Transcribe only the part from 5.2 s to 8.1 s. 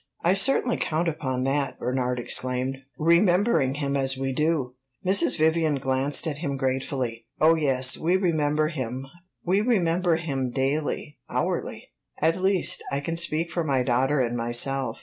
Vivian glanced at him gratefully. "Oh yes,